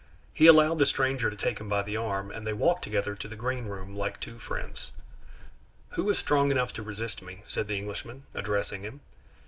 He 0.33 0.47
allowed 0.47 0.79
the 0.79 0.87
stranger 0.87 1.29
to 1.29 1.35
take 1.35 1.59
him 1.59 1.69
by 1.69 1.83
the 1.83 1.95
arm, 1.95 2.31
and 2.31 2.47
they 2.47 2.53
walked 2.53 2.81
together 2.83 3.13
to 3.13 3.27
the 3.27 3.35
greenroom 3.35 3.95
like 3.95 4.19
two 4.19 4.39
friends. 4.39 4.91
"Who 5.89 6.09
is 6.09 6.17
strong 6.17 6.49
enough 6.49 6.73
to 6.73 6.81
resist 6.81 7.21
me?" 7.21 7.43
said 7.45 7.67
the 7.67 7.77
Englishman, 7.77 8.23
addressing 8.33 8.81
him. 8.81 9.01